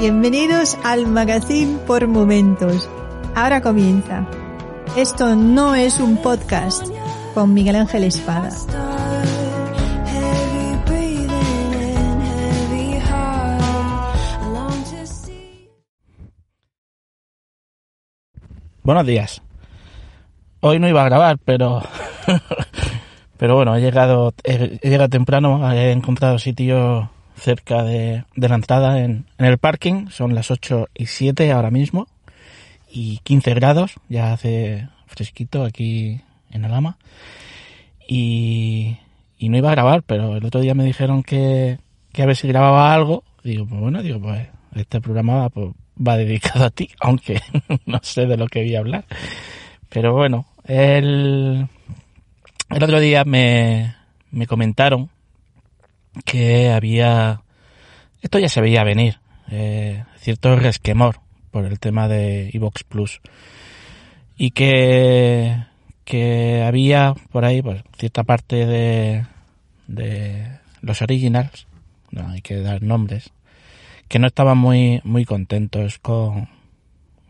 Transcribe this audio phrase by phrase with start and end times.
[0.00, 2.88] Bienvenidos al Magazine por Momentos.
[3.34, 4.26] Ahora comienza.
[4.96, 6.86] Esto no es un podcast
[7.34, 8.48] con Miguel Ángel Espada.
[18.82, 19.42] Buenos días.
[20.60, 21.82] Hoy no iba a grabar, pero
[23.36, 29.26] pero bueno, he llegado he, llegado temprano, he encontrado sitio cerca de, la entrada en,
[29.38, 30.08] el parking.
[30.10, 32.06] Son las 8 y 7 ahora mismo
[32.90, 36.98] y 15 grados, ya hace fresquito aquí en Alama.
[38.06, 38.98] Y,
[39.38, 41.78] y no iba a grabar, pero el otro día me dijeron que,
[42.12, 43.24] que a ver si grababa algo.
[43.42, 47.40] Digo, pues bueno, digo, pues este programa pues, va dedicado a ti, aunque
[47.86, 49.04] no sé de lo que voy a hablar.
[49.88, 51.66] Pero bueno, el,
[52.68, 53.94] el otro día me,
[54.30, 55.10] me comentaron
[56.24, 57.42] que había,
[58.22, 59.18] esto ya se veía venir,
[59.50, 63.20] eh, cierto resquemor por el tema de Evox Plus
[64.36, 65.56] y que,
[66.04, 69.26] que había por ahí pues cierta parte de,
[69.86, 70.46] de
[70.80, 71.66] los originals,
[72.10, 73.30] no hay que dar nombres,
[74.08, 76.48] que no estaban muy, muy contentos con,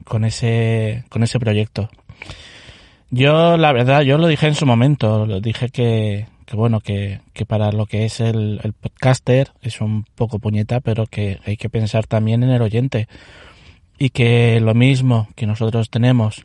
[0.04, 1.90] con ese, con ese proyecto.
[3.10, 7.20] Yo, la verdad, yo lo dije en su momento, lo dije que, que bueno, que,
[7.32, 11.56] que para lo que es el, el, podcaster es un poco puñeta, pero que hay
[11.56, 13.06] que pensar también en el oyente.
[14.00, 16.44] Y que lo mismo que nosotros tenemos,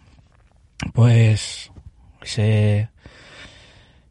[0.94, 1.72] pues,
[2.22, 2.90] ese,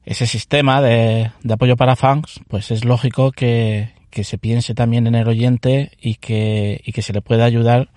[0.05, 5.07] ese sistema de, de apoyo para fans, pues es lógico que, que se piense también
[5.07, 7.91] en el oyente y que, y que se le pueda ayudar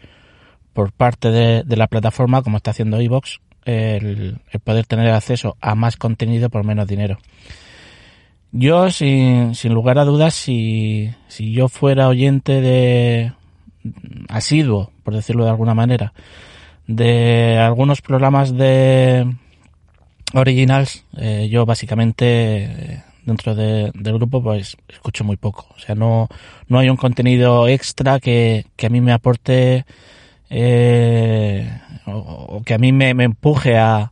[0.73, 5.57] por parte de, de la plataforma, como está haciendo iVox, el, el, poder tener acceso
[5.61, 7.17] a más contenido por menos dinero.
[8.51, 13.33] Yo, sin, sin lugar a dudas, si, si yo fuera oyente de
[14.29, 16.13] asiduo, por decirlo de alguna manera,
[16.87, 19.35] de algunos programas de
[20.33, 25.67] originals, eh, yo básicamente dentro de, del grupo pues escucho muy poco.
[25.75, 26.29] O sea, no,
[26.67, 29.85] no hay un contenido extra que, que a mí me aporte
[30.49, 31.69] eh,
[32.05, 34.11] o, o, que a mí me, me empuje a,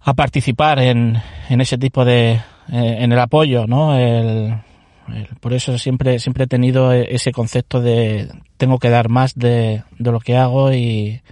[0.00, 2.40] a participar en, en ese tipo de,
[2.72, 3.96] eh, en el apoyo, ¿no?
[5.40, 10.12] Por eso siempre, siempre he tenido ese concepto de tengo que dar más de, de
[10.12, 11.22] lo que hago y,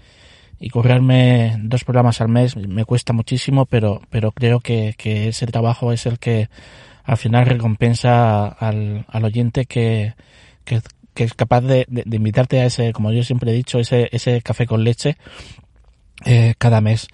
[0.58, 5.46] y currarme dos programas al mes me cuesta muchísimo, pero, pero creo que, que ese
[5.46, 6.48] trabajo es el que
[7.04, 10.14] al final recompensa al, al oyente que,
[10.64, 10.80] que,
[11.16, 14.42] es capaz de, de, de, invitarte a ese, como yo siempre he dicho, ese, ese
[14.42, 15.16] café con leche
[16.24, 17.08] eh, cada mes.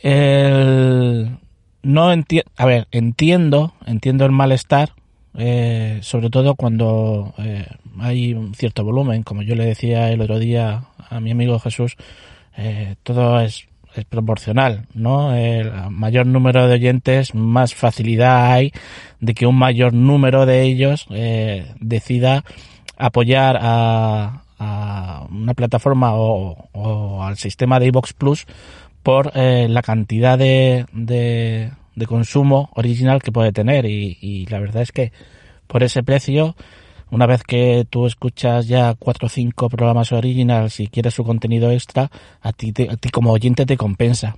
[0.00, 1.38] El,
[1.84, 4.90] no entiendo, a ver, entiendo, entiendo el malestar,
[5.36, 7.66] eh, sobre todo cuando eh,
[8.00, 11.96] hay un cierto volumen, como yo le decía el otro día a mi amigo Jesús,
[12.56, 15.34] eh, todo es, es, proporcional, ¿no?
[15.34, 18.72] El mayor número de oyentes, más facilidad hay
[19.20, 22.44] de que un mayor número de ellos eh, decida
[22.96, 28.46] apoyar a, a una plataforma o, o, al sistema de iVox Plus
[29.04, 33.84] por eh, la cantidad de, de, consumo original que puede tener.
[33.84, 35.12] Y, la verdad es que
[35.68, 36.56] por ese precio
[37.10, 41.70] una vez que tú escuchas ya cuatro o cinco programas originals y quieres su contenido
[41.70, 44.36] extra a ti, te, a ti como oyente te compensa.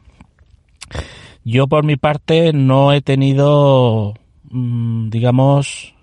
[1.44, 4.14] Yo por mi parte no he tenido
[4.50, 5.94] mmm, digamos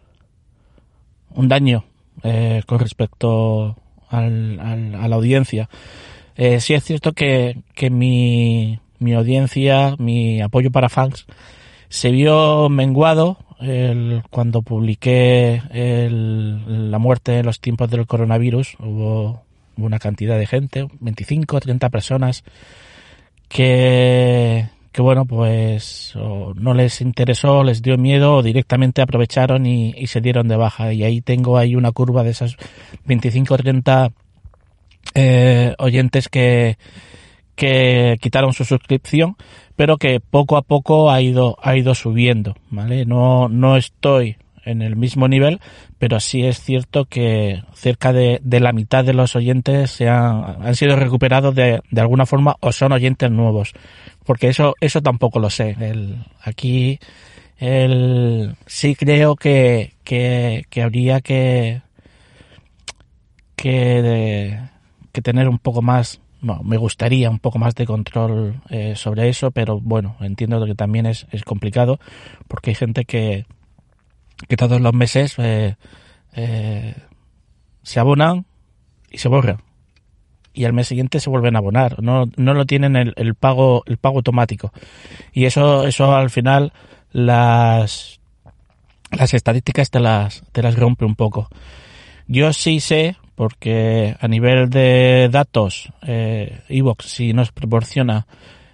[1.31, 1.83] un daño
[2.23, 3.75] eh, con respecto
[4.09, 5.69] al, a la audiencia
[6.35, 11.25] eh, sí es cierto que, que mi, mi audiencia, mi apoyo para fans,
[11.89, 18.75] se vio menguado el, cuando publiqué el, la muerte en los tiempos del coronavirus.
[18.80, 19.44] Hubo
[19.77, 22.44] una cantidad de gente, 25, 30 personas,
[23.47, 30.21] que, que bueno, pues no les interesó, les dio miedo o directamente aprovecharon y, se
[30.21, 30.94] dieron de baja.
[30.94, 32.57] Y ahí tengo ahí una curva de esas
[33.06, 34.12] 25 o 30
[35.15, 36.77] eh, oyentes que,
[37.55, 39.35] que quitaron su suscripción,
[39.75, 43.05] pero que poco a poco ha ido, ha ido subiendo, ¿vale?
[43.05, 45.59] No, no estoy en el mismo nivel,
[46.00, 50.61] pero sí es cierto que cerca de, de la mitad de los oyentes se han,
[50.61, 53.73] han sido recuperados de, de, alguna forma o son oyentes nuevos,
[54.25, 55.75] porque eso, eso tampoco lo sé.
[55.79, 57.00] El, aquí
[57.57, 61.81] el, sí creo que, que, que habría que,
[63.55, 64.59] que,
[65.13, 69.30] que tener un poco más no, me gustaría un poco más de control eh, sobre
[69.30, 72.00] eso, pero bueno, entiendo que también es, es complicado
[72.50, 73.45] porque hay gente que,
[74.50, 75.77] que todos los meses eh,
[76.36, 76.95] eh,
[77.81, 78.45] se abonan
[79.10, 79.62] y se borran.
[80.54, 82.04] Y al mes siguiente se vuelven a abonar.
[82.04, 84.71] No, no lo tienen el, el pago el pago automático.
[85.31, 86.74] Y eso eso al final
[87.12, 88.19] las
[89.12, 91.50] las estadísticas te las te las rompe un poco.
[92.27, 98.27] Yo sí sé porque a nivel de datos eh, Evox si nos proporciona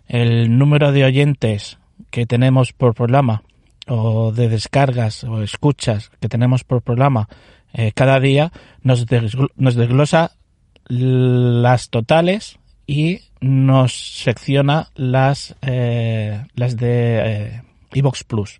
[0.07, 1.77] el número de oyentes
[2.09, 3.43] que tenemos por programa
[3.87, 7.27] o de descargas o escuchas que tenemos por programa
[7.73, 8.51] eh, cada día
[8.81, 9.05] nos,
[9.55, 10.31] nos desglosa
[10.89, 17.61] las totales y nos secciona las eh, las de eh,
[18.27, 18.59] Plus.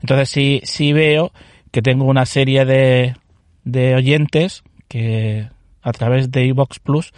[0.00, 1.32] Entonces sí, sí veo
[1.70, 3.16] que tengo una serie de,
[3.64, 5.48] de oyentes que
[5.82, 7.12] a través de Evox Plus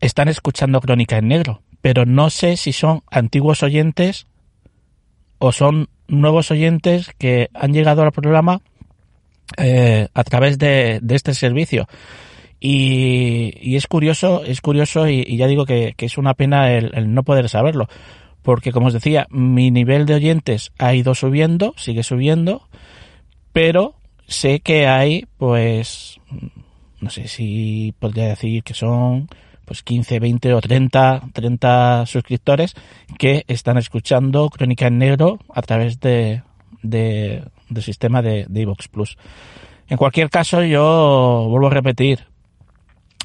[0.00, 4.26] están escuchando Crónica en Negro, pero no sé si son antiguos oyentes
[5.38, 8.60] o son nuevos oyentes que han llegado al programa
[9.56, 11.88] eh, a través de, este servicio.
[12.58, 17.48] Y, es curioso, es curioso y, ya digo que, es una pena el, no poder
[17.48, 17.88] saberlo.
[18.42, 22.68] Porque como os decía, mi nivel de oyentes ha ido subiendo, sigue subiendo,
[23.52, 23.94] pero
[24.26, 26.20] sé que hay, pues,
[27.06, 29.28] no sé si podría decir que son
[29.64, 32.74] pues 15, 20 o 30, 30 suscriptores
[33.16, 36.42] que están escuchando Crónica en Negro a través de,
[36.82, 39.16] de del sistema de, de Evox Plus.
[39.86, 42.26] En cualquier caso, yo vuelvo a repetir,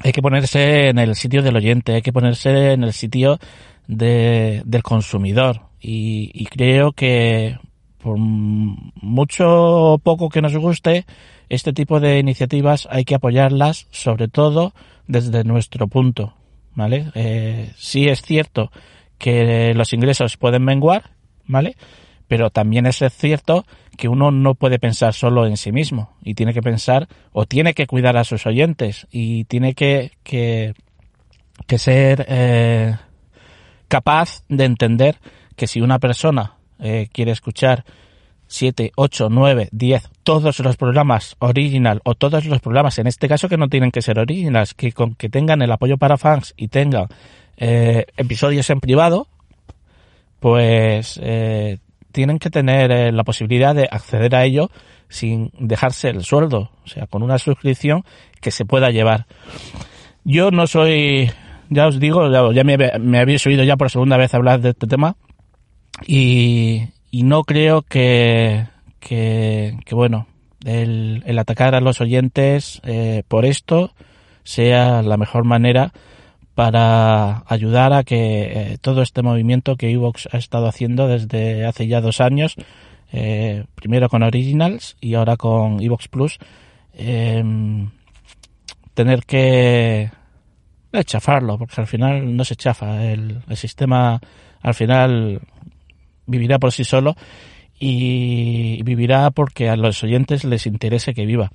[0.04, 3.40] hay que ponerse en el sitio del oyente, hay que ponerse en el sitio
[3.88, 5.62] de, del consumidor.
[5.80, 7.58] Y creo que
[8.02, 11.06] por mucho o poco que nos guste,
[11.48, 14.74] este tipo de iniciativas hay que apoyarlas, sobre todo
[15.06, 16.34] desde nuestro punto,
[16.74, 17.12] ¿vale?
[17.14, 18.72] Eh, sí es cierto
[19.18, 21.10] que los ingresos pueden menguar,
[21.46, 21.76] ¿vale?
[22.26, 23.64] Pero también es cierto
[23.96, 27.74] que uno no puede pensar solo en sí mismo y tiene que pensar o tiene
[27.74, 30.74] que cuidar a sus oyentes y tiene que, que,
[31.78, 32.96] ser eh,
[33.86, 35.18] capaz de entender
[35.54, 37.84] que si una persona eh, quiere escuchar
[38.52, 43.48] 7, 8, 9, 10, todos los programas original o todos los programas, en este caso
[43.48, 46.68] que no tienen que ser originals, que con que tengan el apoyo para fans y
[46.68, 47.06] tengan
[47.56, 49.26] eh, episodios en privado,
[50.38, 51.78] pues eh,
[52.12, 54.70] tienen que tener eh, la posibilidad de acceder a ello
[55.08, 58.04] sin dejarse el sueldo, o sea, con una suscripción
[58.42, 59.26] que se pueda llevar.
[60.24, 61.30] Yo no soy,
[61.70, 64.86] ya os digo, ya, me, me habéis oído ya por segunda vez hablar de este
[64.86, 65.16] tema
[66.06, 68.66] y, no creo que,
[69.90, 70.26] bueno,
[70.64, 73.92] el, atacar a los oyentes eh, por esto
[74.44, 75.92] sea la mejor manera
[76.54, 81.86] para ayudar a que eh, todo este movimiento que Evox ha estado haciendo desde hace
[81.86, 82.56] ya dos años,
[83.12, 86.38] eh, primero con Originals y ahora con Evox Plus,
[86.94, 87.90] em,
[88.94, 90.10] tener que
[91.06, 94.20] chafarlo, porque al final no se chafa, el, el sistema
[94.60, 95.40] al final
[96.26, 97.16] vivirá por sí solo
[97.78, 101.50] y vivirá porque a los oyentes les interese que viva.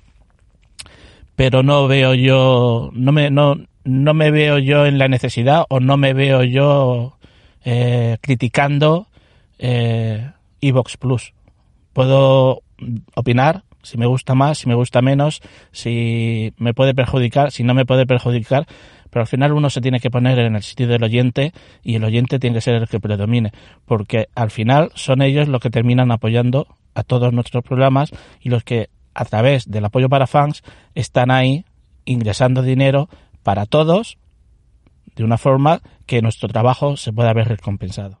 [1.36, 5.80] Pero no veo yo, no me, no, no me veo yo en la necesidad o
[5.80, 7.16] no me veo yo
[7.64, 9.06] eh, criticando
[9.58, 11.32] eh, Evox Plus.
[11.92, 12.62] Puedo
[13.14, 15.40] opinar si me gusta más, si me gusta menos,
[15.72, 18.66] si me puede perjudicar, si no me puede perjudicar,
[19.18, 22.04] pero al final uno se tiene que poner en el sitio del oyente y el
[22.04, 23.50] oyente tiene que ser el que predomine,
[23.84, 28.62] porque al final son ellos los que terminan apoyando a todos nuestros programas y los
[28.62, 30.62] que a través del apoyo para fans
[30.94, 31.64] están ahí
[32.04, 33.08] ingresando dinero
[33.42, 34.18] para todos
[35.16, 38.20] de una forma que nuestro trabajo se pueda ver recompensado.